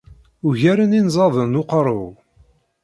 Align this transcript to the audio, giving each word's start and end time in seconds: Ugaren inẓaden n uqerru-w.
Ugaren 0.47 0.97
inẓaden 0.99 1.49
n 1.57 1.59
uqerru-w. 1.61 2.13